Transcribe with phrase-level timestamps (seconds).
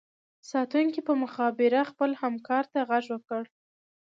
[0.49, 3.51] ساتونکي په مخابره خپل همکار ته غږ وکړو